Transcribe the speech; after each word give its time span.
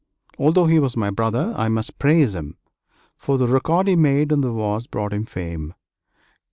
Although 0.39 0.65
he 0.65 0.79
was 0.79 0.97
my 0.97 1.11
brother, 1.11 1.53
I 1.55 1.69
must 1.69 1.99
praise 1.99 2.33
him, 2.33 2.57
for 3.17 3.37
the 3.37 3.45
record 3.45 3.87
he 3.87 3.95
made 3.95 4.31
in 4.31 4.41
the 4.41 4.51
wars 4.51 4.87
brought 4.87 5.13
him 5.13 5.25
fame. 5.27 5.75